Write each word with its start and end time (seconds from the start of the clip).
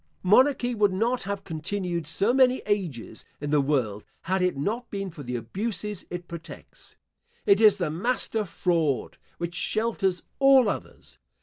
* 0.17 0.23
Monarchy 0.23 0.73
would 0.73 0.93
not 0.93 1.21
have 1.21 1.43
continued 1.43 2.07
so 2.07 2.33
many 2.33 2.63
ages 2.65 3.23
in 3.39 3.51
the 3.51 3.61
world, 3.61 4.03
had 4.21 4.41
it 4.41 4.57
not 4.57 4.89
been 4.89 5.11
for 5.11 5.21
the 5.21 5.35
abuses 5.35 6.07
it 6.09 6.27
protects. 6.27 6.95
It 7.45 7.61
is 7.61 7.77
the 7.77 7.91
master 7.91 8.43
fraud, 8.45 9.19
which 9.37 9.53
shelters 9.53 10.23
all 10.39 10.67
others. 10.69 11.19